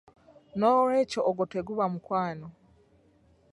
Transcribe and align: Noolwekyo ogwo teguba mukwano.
Noolwekyo 0.59 1.19
ogwo 1.29 1.43
teguba 1.51 1.85
mukwano. 1.93 2.47